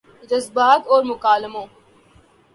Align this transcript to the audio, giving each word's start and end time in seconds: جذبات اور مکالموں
جذبات 0.29 0.81
اور 0.87 1.03
مکالموں 1.05 1.65